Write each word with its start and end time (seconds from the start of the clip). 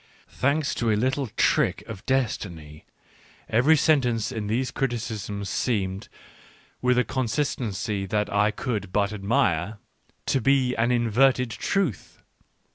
Thanks 0.27 0.73
to 0.73 0.89
a 0.89 0.95
little 0.97 1.27
trick 1.37 1.83
of 1.85 2.03
destiny, 2.07 2.85
every 3.47 3.77
sentence 3.77 4.31
in 4.31 4.47
these 4.47 4.71
criticisms 4.71 5.47
seemed, 5.47 6.09
with 6.81 6.97
a 6.97 7.03
consistency 7.03 8.07
that 8.07 8.33
I 8.33 8.49
could 8.49 8.91
but 8.91 9.13
admire, 9.13 9.77
to 10.25 10.41
be 10.41 10.73
an 10.73 10.89
inverted 10.91 11.51
truth. 11.51 12.19